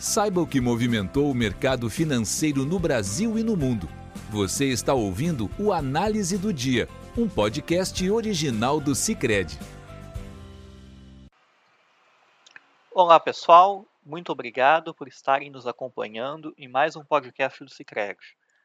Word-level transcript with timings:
Saiba 0.00 0.40
o 0.40 0.46
que 0.46 0.62
movimentou 0.62 1.30
o 1.30 1.34
mercado 1.34 1.90
financeiro 1.90 2.64
no 2.64 2.78
Brasil 2.78 3.38
e 3.38 3.44
no 3.44 3.54
mundo. 3.54 3.86
Você 4.30 4.64
está 4.64 4.94
ouvindo 4.94 5.50
o 5.58 5.74
Análise 5.74 6.38
do 6.38 6.54
Dia, 6.54 6.88
um 7.14 7.28
podcast 7.28 8.10
original 8.10 8.80
do 8.80 8.94
Cicred. 8.94 9.58
Olá 12.90 13.20
pessoal, 13.20 13.84
muito 14.02 14.32
obrigado 14.32 14.94
por 14.94 15.06
estarem 15.06 15.50
nos 15.50 15.66
acompanhando 15.66 16.54
em 16.56 16.66
mais 16.66 16.96
um 16.96 17.04
podcast 17.04 17.62
do 17.62 17.68
Cicred. 17.68 18.16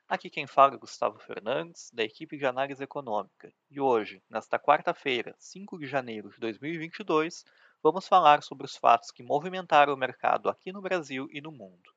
Aqui 0.08 0.30
quem 0.30 0.48
fala 0.48 0.76
é 0.76 0.78
Gustavo 0.78 1.20
Fernandes, 1.20 1.92
da 1.94 2.06
equipe 2.06 2.38
de 2.38 2.46
análise 2.46 2.82
econômica. 2.82 3.52
E 3.70 3.82
hoje, 3.82 4.24
nesta 4.30 4.58
quarta-feira, 4.58 5.36
5 5.38 5.80
de 5.80 5.86
janeiro 5.86 6.30
de 6.30 6.40
2022, 6.40 7.44
vamos 7.86 8.08
falar 8.08 8.42
sobre 8.42 8.66
os 8.66 8.76
fatos 8.76 9.12
que 9.12 9.22
movimentaram 9.22 9.94
o 9.94 9.98
mercado 9.98 10.50
aqui 10.50 10.72
no 10.72 10.82
Brasil 10.82 11.28
e 11.32 11.40
no 11.40 11.52
mundo. 11.52 11.94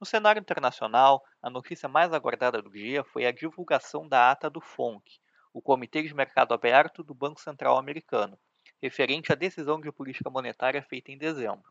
No 0.00 0.04
cenário 0.04 0.40
internacional, 0.40 1.22
a 1.40 1.48
notícia 1.48 1.88
mais 1.88 2.12
aguardada 2.12 2.60
do 2.60 2.68
dia 2.68 3.04
foi 3.04 3.24
a 3.24 3.30
divulgação 3.30 4.08
da 4.08 4.32
ata 4.32 4.50
do 4.50 4.60
FONC, 4.60 5.20
o 5.54 5.62
Comitê 5.62 6.02
de 6.02 6.12
Mercado 6.12 6.52
Aberto 6.52 7.04
do 7.04 7.14
Banco 7.14 7.40
Central 7.40 7.78
Americano, 7.78 8.36
referente 8.82 9.32
à 9.32 9.36
decisão 9.36 9.80
de 9.80 9.92
política 9.92 10.28
monetária 10.28 10.82
feita 10.82 11.12
em 11.12 11.16
dezembro. 11.16 11.70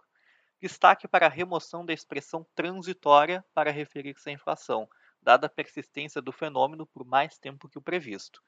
Destaque 0.62 1.06
para 1.06 1.26
a 1.26 1.30
remoção 1.30 1.86
da 1.86 1.92
expressão 1.92 2.48
transitória 2.56 3.44
para 3.54 3.72
referir-se 3.72 4.30
à 4.30 4.32
inflação, 4.32 4.88
dada 5.22 5.48
a 5.48 5.50
persistência 5.50 6.22
do 6.22 6.32
fenômeno 6.32 6.88
por 6.88 7.04
mais 7.04 7.38
tempo 7.38 7.68
que 7.68 7.78
o 7.78 7.82
previsto. 7.82 8.42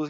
Os 0.00 0.08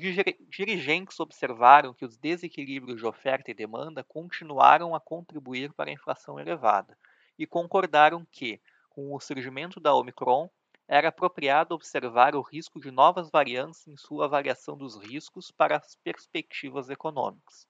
dirigentes 0.51 1.19
observaram 1.19 1.95
que 1.95 2.05
os 2.05 2.19
desequilíbrios 2.19 2.99
de 2.99 3.07
oferta 3.07 3.51
e 3.51 3.55
demanda 3.55 4.05
continuaram 4.05 4.95
a 4.95 5.01
contribuir 5.01 5.73
para 5.73 5.89
a 5.89 5.93
inflação 5.95 6.39
elevada 6.39 6.95
e 7.39 7.47
concordaram 7.47 8.23
que, 8.31 8.61
com 8.91 9.15
o 9.15 9.19
surgimento 9.19 9.81
da 9.81 9.95
Omicron, 9.95 10.51
era 10.87 11.09
apropriado 11.09 11.75
observar 11.75 12.37
o 12.37 12.43
risco 12.43 12.79
de 12.79 12.91
novas 12.91 13.31
variantes 13.31 13.89
em 13.89 13.97
sua 13.97 14.27
avaliação 14.27 14.77
dos 14.77 14.95
riscos 14.95 15.51
para 15.51 15.79
as 15.79 15.97
perspectivas 16.05 16.91
econômicas. 16.91 17.67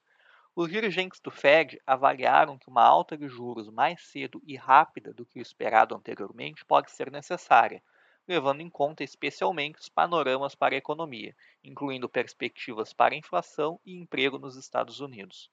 Os 0.56 0.69
dirigentes 0.69 1.20
do 1.20 1.30
Fed 1.30 1.80
avaliaram 1.86 2.58
que 2.58 2.69
uma 2.69 2.82
alta 2.82 3.16
de 3.16 3.28
juros 3.28 3.70
mais 3.70 4.03
cedo 4.08 4.42
e 4.44 4.56
rápida 4.56 5.14
do 5.14 5.25
que 5.25 5.38
o 5.38 5.42
esperado 5.42 5.94
anteriormente 5.94 6.64
pode 6.64 6.91
ser 6.91 7.12
necessária, 7.12 7.80
levando 8.28 8.60
em 8.60 8.68
conta 8.68 9.02
especialmente 9.02 9.80
os 9.80 9.88
panoramas 9.88 10.54
para 10.54 10.74
a 10.74 10.78
economia, 10.78 11.34
incluindo 11.64 12.08
perspectivas 12.08 12.92
para 12.92 13.16
inflação 13.16 13.80
e 13.86 13.94
emprego 13.96 14.38
nos 14.38 14.54
Estados 14.54 15.00
Unidos. 15.00 15.50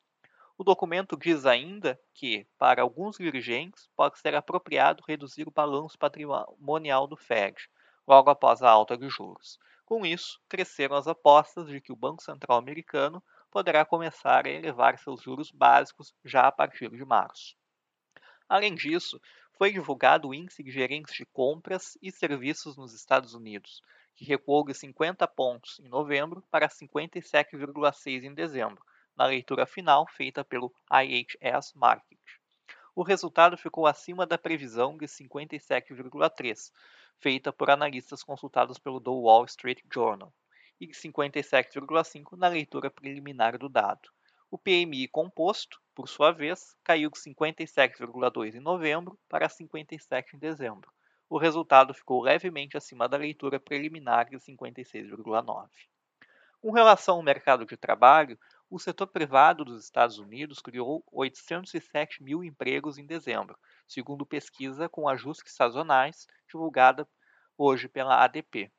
O 0.57 0.63
documento 0.63 1.17
diz 1.17 1.45
ainda 1.45 1.99
que, 2.13 2.45
para 2.57 2.81
alguns 2.81 3.17
dirigentes, 3.17 3.89
pode 3.95 4.19
ser 4.19 4.35
apropriado 4.35 5.03
reduzir 5.07 5.47
o 5.47 5.51
balanço 5.51 5.97
patrimonial 5.97 7.07
do 7.07 7.15
Fed, 7.15 7.69
logo 8.07 8.29
após 8.29 8.61
a 8.61 8.69
alta 8.69 8.97
de 8.97 9.09
juros. 9.09 9.57
Com 9.85 10.05
isso, 10.05 10.41
cresceram 10.47 10.95
as 10.95 11.07
apostas 11.07 11.67
de 11.67 11.79
que 11.79 11.91
o 11.91 11.95
Banco 11.95 12.23
Central 12.23 12.57
americano 12.57 13.23
poderá 13.51 13.85
começar 13.85 14.45
a 14.45 14.49
elevar 14.49 14.97
seus 14.97 15.21
juros 15.21 15.51
básicos 15.51 16.13
já 16.23 16.47
a 16.47 16.51
partir 16.51 16.89
de 16.89 17.05
março. 17.05 17.55
Além 18.47 18.75
disso, 18.75 19.19
foi 19.57 19.71
divulgado 19.71 20.27
o 20.27 20.33
Índice 20.33 20.61
de 20.61 20.69
Gerentes 20.69 21.13
de 21.15 21.25
Compras 21.25 21.97
e 22.01 22.11
Serviços 22.11 22.75
nos 22.75 22.93
Estados 22.93 23.33
Unidos, 23.33 23.81
que 24.13 24.25
recuou 24.25 24.65
de 24.65 24.73
50 24.73 25.25
pontos 25.29 25.79
em 25.79 25.87
novembro 25.87 26.43
para 26.51 26.67
57,6 26.67 28.23
em 28.23 28.33
dezembro, 28.33 28.83
na 29.15 29.25
leitura 29.25 29.65
final 29.65 30.05
feita 30.07 30.43
pelo 30.43 30.73
IHS 30.91 31.73
Markit. 31.73 32.19
O 32.93 33.01
resultado 33.01 33.57
ficou 33.57 33.87
acima 33.87 34.25
da 34.25 34.37
previsão 34.37 34.97
de 34.97 35.05
57,3, 35.05 36.71
feita 37.17 37.53
por 37.53 37.69
analistas 37.69 38.23
consultados 38.23 38.77
pelo 38.77 38.99
The 38.99 39.09
Wall 39.09 39.45
Street 39.45 39.79
Journal, 39.93 40.33
e 40.79 40.87
de 40.87 40.93
57,5 40.93 42.38
na 42.38 42.49
leitura 42.49 42.89
preliminar 42.89 43.57
do 43.57 43.69
dado. 43.69 44.09
O 44.55 44.57
PMI 44.57 45.09
composto, 45.09 45.81
por 45.93 46.07
sua 46.07 46.31
vez, 46.31 46.77
caiu 46.81 47.09
de 47.09 47.19
57,2 47.19 48.55
em 48.55 48.61
novembro 48.61 49.19
para 49.27 49.49
57 49.49 50.38
em 50.38 50.39
dezembro. 50.39 50.89
O 51.29 51.38
resultado 51.38 51.93
ficou 51.93 52.21
levemente 52.21 52.77
acima 52.77 53.09
da 53.09 53.17
leitura 53.17 53.59
preliminar 53.59 54.29
de 54.29 54.38
56,9. 54.38 55.67
Com 56.61 56.71
relação 56.71 57.17
ao 57.17 57.21
mercado 57.21 57.65
de 57.65 57.75
trabalho, 57.75 58.39
o 58.69 58.79
setor 58.79 59.07
privado 59.07 59.65
dos 59.65 59.83
Estados 59.83 60.19
Unidos 60.19 60.61
criou 60.61 61.03
807 61.11 62.23
mil 62.23 62.41
empregos 62.41 62.97
em 62.97 63.05
dezembro, 63.05 63.59
segundo 63.85 64.25
pesquisa 64.25 64.88
com 64.88 65.09
ajustes 65.09 65.53
sazonais 65.53 66.27
divulgada 66.47 67.05
hoje 67.57 67.89
pela 67.89 68.23
ADP. 68.23 68.71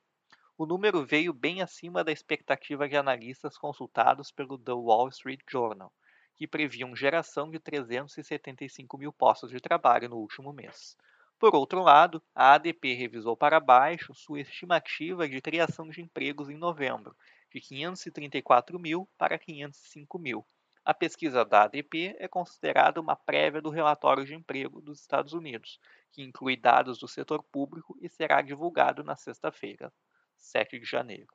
O 0.59 0.65
número 0.65 1.05
veio 1.05 1.35
bem 1.35 1.61
acima 1.61 2.03
da 2.03 2.11
expectativa 2.11 2.89
de 2.89 2.97
analistas 2.97 3.59
consultados 3.59 4.31
pelo 4.31 4.57
The 4.57 4.73
Wall 4.73 5.09
Street 5.09 5.41
Journal, 5.47 5.93
que 6.35 6.49
previam 6.49 6.97
geração 6.97 7.51
de 7.51 7.59
375 7.59 8.97
mil 8.97 9.13
postos 9.13 9.51
de 9.51 9.61
trabalho 9.61 10.09
no 10.09 10.17
último 10.17 10.55
mês. 10.55 10.97
Por 11.39 11.55
outro 11.55 11.83
lado, 11.83 12.23
a 12.35 12.55
ADP 12.55 12.95
revisou 12.95 13.37
para 13.37 13.61
baixo 13.61 14.15
sua 14.15 14.41
estimativa 14.41 15.29
de 15.29 15.43
criação 15.43 15.91
de 15.91 16.01
empregos 16.01 16.49
em 16.49 16.57
novembro, 16.57 17.15
de 17.53 17.61
534 17.61 18.79
mil 18.79 19.07
para 19.19 19.39
505 19.39 20.19
mil. 20.19 20.47
A 20.83 20.95
pesquisa 20.95 21.45
da 21.45 21.65
ADP 21.65 22.17
é 22.19 22.27
considerada 22.27 22.99
uma 22.99 23.15
prévia 23.15 23.61
do 23.61 23.69
relatório 23.69 24.25
de 24.25 24.35
emprego 24.35 24.81
dos 24.81 25.03
Estados 25.03 25.35
Unidos, 25.35 25.79
que 26.11 26.23
inclui 26.23 26.57
dados 26.57 26.99
do 26.99 27.07
setor 27.07 27.43
público 27.43 27.95
e 28.01 28.09
será 28.09 28.41
divulgado 28.41 29.05
na 29.05 29.17
sexta-feira. 29.17 29.93
7 30.39 30.79
de 30.79 30.85
janeiro. 30.85 31.33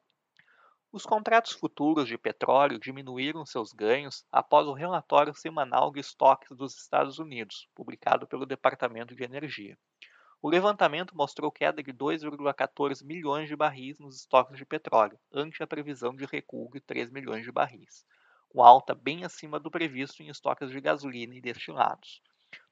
Os 0.92 1.06
contratos 1.06 1.54
futuros 1.54 2.08
de 2.08 2.18
petróleo 2.18 2.78
diminuíram 2.78 3.46
seus 3.46 3.72
ganhos 3.72 4.26
após 4.30 4.68
o 4.68 4.74
relatório 4.74 5.34
semanal 5.34 5.90
de 5.90 6.02
estoques 6.02 6.56
dos 6.58 6.76
Estados 6.76 7.18
Unidos, 7.18 7.70
publicado 7.74 8.28
pelo 8.28 8.46
Departamento 8.46 9.16
de 9.16 9.24
Energia. 9.24 9.78
O 10.42 10.50
levantamento 10.50 11.16
mostrou 11.16 11.50
queda 11.50 11.82
de 11.82 11.94
2,14 11.94 13.06
milhões 13.06 13.48
de 13.48 13.56
barris 13.56 14.00
nos 14.00 14.18
estoques 14.18 14.58
de 14.58 14.66
petróleo, 14.66 15.18
ante 15.32 15.64
a 15.64 15.68
previsão 15.68 16.14
de 16.14 16.26
recuo 16.26 16.70
de 16.74 16.82
3 16.82 17.10
milhões 17.10 17.46
de 17.46 17.52
barris, 17.52 18.06
com 18.50 18.62
alta 18.62 18.94
bem 18.94 19.24
acima 19.24 19.60
do 19.60 19.72
previsto 19.72 20.22
em 20.22 20.28
estoques 20.28 20.72
de 20.72 20.82
gasolina 20.82 21.36
e 21.36 21.42
destilados. 21.42 22.22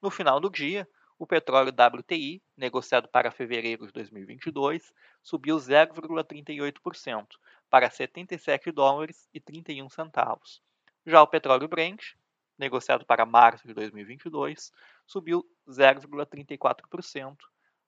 No 0.01 0.09
final 0.09 0.41
do 0.41 0.50
dia, 0.50 0.85
o 1.19 1.28
petróleo 1.28 1.74
WTI, 1.74 2.41
negociado 2.56 3.09
para 3.09 3.30
fevereiro 3.30 3.85
de 3.85 3.91
2022, 3.91 4.94
subiu 5.22 5.57
0,38% 5.57 7.28
para 7.69 7.90
77 7.90 8.72
dólares 8.72 9.28
e 9.34 9.40
31 9.41 9.90
centavos. 9.90 10.62
Já 11.06 11.22
o 11.22 11.28
petróleo 11.28 11.68
Brent, 11.68 12.13
negociado 12.58 13.06
para 13.06 13.25
março 13.25 13.68
de 13.68 13.74
2022, 13.74 14.72
subiu 15.06 15.46
0,34% 15.68 17.35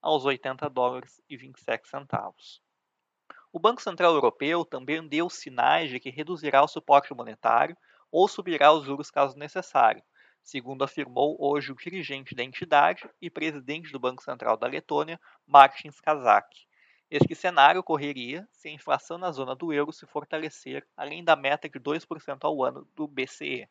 aos 0.02 0.26
80 0.26 0.70
dólares 0.70 1.22
e 1.30 1.38
27 1.38 1.88
centavos. 1.88 2.62
O 3.54 3.60
Banco 3.60 3.82
Central 3.82 4.14
Europeu 4.14 4.66
também 4.66 5.08
deu 5.08 5.30
sinais 5.30 5.90
de 5.90 6.02
que 6.02 6.10
reduzirá 6.10 6.62
o 6.64 6.68
suporte 6.68 7.14
monetário 7.14 7.78
ou 8.12 8.28
subirá 8.28 8.74
os 8.74 8.84
juros 8.84 9.10
caso 9.10 9.38
necessário, 9.38 10.04
segundo 10.42 10.84
afirmou 10.84 11.38
hoje 11.40 11.72
o 11.72 11.76
dirigente 11.76 12.36
da 12.36 12.44
entidade 12.44 13.10
e 13.22 13.30
presidente 13.30 13.92
do 13.92 14.00
Banco 14.00 14.24
Central 14.24 14.58
da 14.58 14.68
Letônia, 14.68 15.20
Martins 15.46 16.00
Kazak. 16.00 16.68
Este 17.10 17.36
cenário 17.36 17.82
ocorreria 17.82 18.48
se 18.52 18.70
a 18.70 18.72
inflação 18.72 19.18
na 19.18 19.32
zona 19.32 19.56
do 19.56 19.74
euro 19.74 19.92
se 19.92 20.06
fortalecer 20.06 20.88
além 20.96 21.24
da 21.24 21.36
meta 21.36 21.68
de 21.68 21.80
2% 21.80 22.38
ao 22.42 22.64
ano 22.64 22.88
do 22.96 23.08
BCE. 23.08 23.68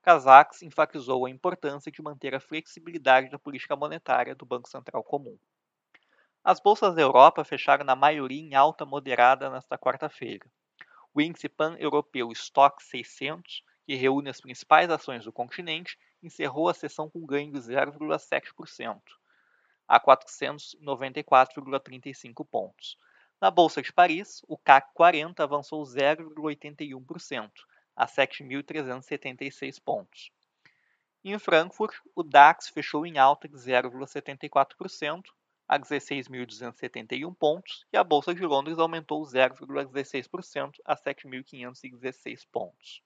Kazak 0.00 0.64
enfatizou 0.64 1.26
a 1.26 1.30
importância 1.30 1.90
de 1.90 2.02
manter 2.02 2.34
a 2.34 2.40
flexibilidade 2.40 3.30
da 3.30 3.38
política 3.38 3.76
monetária 3.76 4.34
do 4.34 4.46
Banco 4.46 4.68
Central 4.68 5.02
Comum. 5.04 5.38
As 6.44 6.58
bolsas 6.58 6.94
da 6.94 7.02
Europa 7.02 7.44
fecharam 7.44 7.84
na 7.84 7.94
maioria 7.94 8.42
em 8.42 8.54
alta 8.54 8.84
moderada 8.84 9.48
nesta 9.48 9.78
quarta-feira. 9.78 10.44
O 11.14 11.20
índice 11.20 11.48
pan-europeu 11.48 12.32
Stock 12.32 12.82
600 12.82 13.62
que 13.92 13.96
reúne 13.96 14.30
as 14.30 14.40
principais 14.40 14.88
ações 14.88 15.26
do 15.26 15.30
continente, 15.30 15.98
encerrou 16.22 16.66
a 16.66 16.72
sessão 16.72 17.10
com 17.10 17.26
ganho 17.26 17.52
de 17.52 17.58
0,7%, 17.58 18.98
a 19.86 20.00
494,35 20.00 22.46
pontos. 22.50 22.96
Na 23.38 23.50
Bolsa 23.50 23.82
de 23.82 23.92
Paris, 23.92 24.42
o 24.48 24.56
CAC 24.56 24.94
40 24.94 25.44
avançou 25.44 25.82
0,81%, 25.82 27.50
a 27.94 28.06
7.376 28.06 29.78
pontos. 29.78 30.32
Em 31.22 31.38
Frankfurt, 31.38 31.94
o 32.14 32.22
DAX 32.22 32.70
fechou 32.70 33.04
em 33.04 33.18
alta 33.18 33.46
de 33.46 33.56
0,74%, 33.56 35.24
a 35.68 35.78
16.271 35.78 37.36
pontos, 37.36 37.84
e 37.92 37.98
a 37.98 38.02
Bolsa 38.02 38.34
de 38.34 38.46
Londres 38.46 38.78
aumentou 38.78 39.22
0,16% 39.22 40.80
a 40.82 40.96
7.516 40.96 42.46
pontos. 42.50 43.02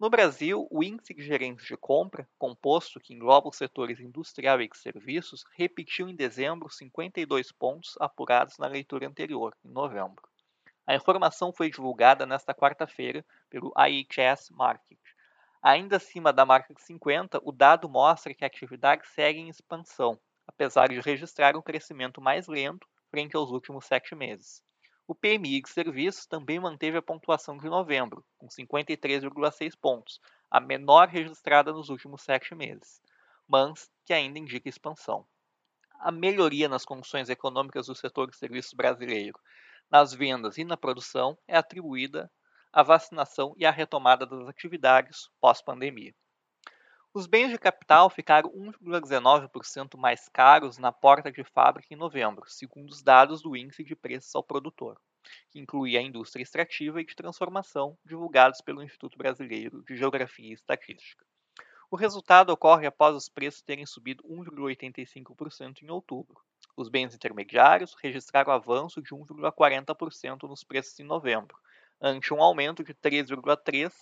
No 0.00 0.08
Brasil, 0.08 0.66
o 0.70 0.82
índice 0.82 1.12
de 1.12 1.22
gerentes 1.22 1.66
de 1.66 1.76
compra, 1.76 2.26
composto 2.38 2.98
que 2.98 3.12
engloba 3.12 3.50
os 3.50 3.56
setores 3.58 4.00
industrial 4.00 4.58
e 4.62 4.70
serviços, 4.72 5.44
repetiu 5.54 6.08
em 6.08 6.16
dezembro 6.16 6.70
52 6.70 7.52
pontos 7.52 7.98
apurados 8.00 8.56
na 8.56 8.66
leitura 8.66 9.06
anterior, 9.06 9.54
em 9.62 9.68
novembro. 9.68 10.26
A 10.86 10.94
informação 10.94 11.52
foi 11.52 11.70
divulgada 11.70 12.24
nesta 12.24 12.54
quarta-feira 12.54 13.22
pelo 13.50 13.74
IHS 13.76 14.48
Markit. 14.52 14.98
Ainda 15.62 15.98
acima 15.98 16.32
da 16.32 16.46
marca 16.46 16.72
de 16.72 16.80
50, 16.80 17.38
o 17.44 17.52
dado 17.52 17.86
mostra 17.86 18.32
que 18.32 18.42
a 18.42 18.46
atividade 18.46 19.06
segue 19.08 19.38
em 19.38 19.50
expansão, 19.50 20.18
apesar 20.46 20.88
de 20.88 20.98
registrar 20.98 21.54
um 21.58 21.62
crescimento 21.62 22.22
mais 22.22 22.48
lento 22.48 22.88
frente 23.10 23.36
aos 23.36 23.50
últimos 23.50 23.84
sete 23.84 24.14
meses. 24.14 24.62
O 25.10 25.14
PMI 25.16 25.60
de 25.60 25.68
serviços 25.68 26.24
também 26.24 26.60
manteve 26.60 26.96
a 26.96 27.02
pontuação 27.02 27.58
de 27.58 27.68
novembro, 27.68 28.24
com 28.38 28.46
53,6 28.46 29.76
pontos, 29.76 30.20
a 30.48 30.60
menor 30.60 31.08
registrada 31.08 31.72
nos 31.72 31.88
últimos 31.88 32.22
sete 32.22 32.54
meses, 32.54 33.02
mas 33.48 33.90
que 34.06 34.12
ainda 34.12 34.38
indica 34.38 34.68
expansão. 34.68 35.26
A 35.98 36.12
melhoria 36.12 36.68
nas 36.68 36.84
condições 36.84 37.28
econômicas 37.28 37.88
do 37.88 37.94
setor 37.96 38.30
de 38.30 38.36
serviços 38.36 38.72
brasileiro, 38.72 39.36
nas 39.90 40.14
vendas 40.14 40.58
e 40.58 40.62
na 40.62 40.76
produção, 40.76 41.36
é 41.48 41.56
atribuída 41.56 42.30
à 42.72 42.84
vacinação 42.84 43.52
e 43.56 43.66
à 43.66 43.70
retomada 43.72 44.24
das 44.24 44.46
atividades 44.46 45.28
pós-pandemia. 45.40 46.14
Os 47.12 47.26
bens 47.26 47.50
de 47.50 47.58
capital 47.58 48.08
ficaram 48.08 48.48
1,19% 48.52 49.98
mais 49.98 50.28
caros 50.28 50.78
na 50.78 50.92
porta 50.92 51.32
de 51.32 51.42
fábrica 51.42 51.92
em 51.92 51.96
novembro, 51.96 52.48
segundo 52.48 52.90
os 52.90 53.02
dados 53.02 53.42
do 53.42 53.56
Índice 53.56 53.82
de 53.82 53.96
Preços 53.96 54.32
ao 54.32 54.44
Produtor, 54.44 54.96
que 55.50 55.58
inclui 55.58 55.96
a 55.96 56.02
indústria 56.02 56.44
extrativa 56.44 57.00
e 57.00 57.04
de 57.04 57.16
transformação 57.16 57.98
divulgados 58.04 58.60
pelo 58.60 58.80
Instituto 58.80 59.18
Brasileiro 59.18 59.82
de 59.82 59.96
Geografia 59.96 60.50
e 60.50 60.52
Estatística. 60.52 61.26
O 61.90 61.96
resultado 61.96 62.50
ocorre 62.50 62.86
após 62.86 63.16
os 63.16 63.28
preços 63.28 63.60
terem 63.60 63.84
subido 63.84 64.22
1,85% 64.22 65.82
em 65.82 65.90
outubro. 65.90 66.40
Os 66.76 66.88
bens 66.88 67.12
intermediários 67.12 67.92
registraram 68.00 68.52
avanço 68.52 69.02
de 69.02 69.10
1,40% 69.10 70.44
nos 70.44 70.62
preços 70.62 71.00
em 71.00 71.04
novembro, 71.04 71.58
ante 72.00 72.32
um 72.32 72.40
aumento 72.40 72.84
de 72.84 72.94
3,3% 72.94 73.92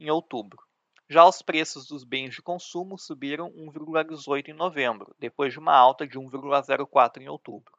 em 0.00 0.08
outubro. 0.08 0.66
Já 1.08 1.24
os 1.24 1.40
preços 1.40 1.86
dos 1.86 2.02
bens 2.02 2.34
de 2.34 2.42
consumo 2.42 2.98
subiram 2.98 3.52
1,18 3.52 4.48
em 4.48 4.52
novembro, 4.52 5.14
depois 5.20 5.52
de 5.52 5.58
uma 5.60 5.72
alta 5.72 6.04
de 6.04 6.18
1,04 6.18 7.22
em 7.22 7.28
outubro. 7.28 7.72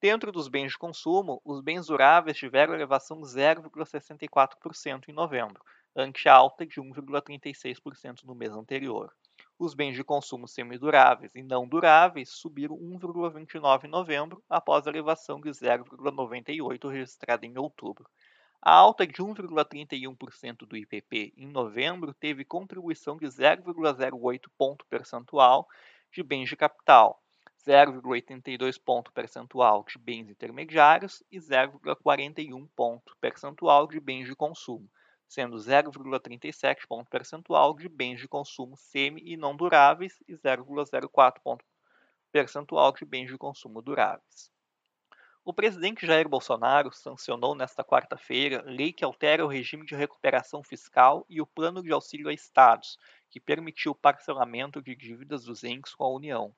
Dentro 0.00 0.30
dos 0.30 0.46
bens 0.46 0.70
de 0.70 0.78
consumo, 0.78 1.42
os 1.44 1.60
bens 1.60 1.86
duráveis 1.86 2.36
tiveram 2.36 2.72
elevação 2.72 3.20
de 3.20 3.26
0,64% 3.26 5.08
em 5.08 5.12
novembro, 5.12 5.60
ante 5.96 6.28
alta 6.28 6.64
de 6.64 6.80
1,36% 6.80 8.22
no 8.22 8.36
mês 8.36 8.52
anterior. 8.52 9.12
Os 9.58 9.74
bens 9.74 9.96
de 9.96 10.04
consumo 10.04 10.46
semiduráveis 10.46 11.34
e 11.34 11.42
não 11.42 11.66
duráveis 11.66 12.30
subiram 12.30 12.76
1,29 12.76 13.84
em 13.84 13.88
novembro, 13.88 14.42
após 14.48 14.86
a 14.86 14.90
elevação 14.90 15.40
de 15.40 15.50
0,98 15.50 16.88
registrada 16.88 17.44
em 17.44 17.58
outubro. 17.58 18.08
A 18.62 18.74
alta 18.74 19.06
de 19.06 19.14
1,31% 19.22 20.66
do 20.66 20.76
IPP 20.76 21.32
em 21.34 21.46
novembro 21.46 22.12
teve 22.12 22.44
contribuição 22.44 23.16
de 23.16 23.24
0,08 23.24 24.50
ponto 24.58 24.84
percentual 24.84 25.66
de 26.12 26.22
bens 26.22 26.46
de 26.46 26.56
capital, 26.56 27.22
0,82 27.66 28.78
ponto 28.78 29.10
percentual 29.12 29.82
de 29.82 29.96
bens 29.96 30.28
intermediários 30.28 31.22
e 31.30 31.38
0,41 31.38 32.68
ponto 32.76 33.16
percentual 33.18 33.86
de 33.86 33.98
bens 33.98 34.26
de 34.26 34.36
consumo, 34.36 34.90
sendo 35.26 35.56
0,37 35.56 36.86
ponto 36.86 37.08
percentual 37.08 37.74
de 37.74 37.88
bens 37.88 38.20
de 38.20 38.28
consumo 38.28 38.76
semi 38.76 39.22
e 39.24 39.38
não 39.38 39.56
duráveis 39.56 40.22
e 40.28 40.34
0,04 40.34 41.40
ponto 41.42 41.64
percentual 42.30 42.92
de 42.92 43.06
bens 43.06 43.30
de 43.30 43.38
consumo 43.38 43.80
duráveis. 43.80 44.50
O 45.42 45.54
presidente 45.54 46.06
Jair 46.06 46.28
Bolsonaro 46.28 46.92
sancionou 46.92 47.54
nesta 47.54 47.82
quarta-feira 47.82 48.62
lei 48.66 48.92
que 48.92 49.02
altera 49.02 49.42
o 49.42 49.48
regime 49.48 49.86
de 49.86 49.94
recuperação 49.94 50.62
fiscal 50.62 51.24
e 51.30 51.40
o 51.40 51.46
plano 51.46 51.82
de 51.82 51.90
auxílio 51.90 52.28
a 52.28 52.32
estados, 52.32 52.98
que 53.30 53.40
permitiu 53.40 53.92
o 53.92 53.94
parcelamento 53.94 54.82
de 54.82 54.94
dívidas 54.94 55.44
dos 55.44 55.64
entes 55.64 55.94
com 55.94 56.04
a 56.04 56.10
União. 56.10 56.54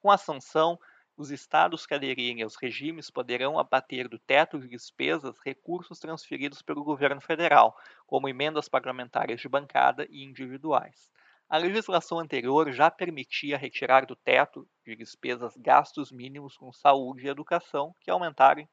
Com 0.00 0.12
a 0.12 0.16
sanção, 0.16 0.78
os 1.16 1.32
estados 1.32 1.86
que 1.86 1.92
aderirem 1.92 2.42
aos 2.42 2.54
regimes 2.54 3.10
poderão 3.10 3.58
abater 3.58 4.08
do 4.08 4.18
teto 4.18 4.60
de 4.60 4.68
despesas 4.68 5.36
recursos 5.44 5.98
transferidos 5.98 6.62
pelo 6.62 6.84
governo 6.84 7.20
federal, 7.20 7.76
como 8.06 8.28
emendas 8.28 8.68
parlamentares 8.68 9.40
de 9.40 9.48
bancada 9.48 10.06
e 10.08 10.22
individuais. 10.22 11.10
A 11.50 11.56
legislação 11.56 12.20
anterior 12.20 12.70
já 12.70 12.88
permitia 12.92 13.58
retirar 13.58 14.06
do 14.06 14.14
teto 14.14 14.68
de 14.86 14.94
despesas 14.94 15.56
gastos 15.56 16.12
mínimos 16.12 16.56
com 16.56 16.72
saúde 16.72 17.26
e 17.26 17.28
educação, 17.28 17.92
que 18.00 18.08
aumentarem 18.08 18.70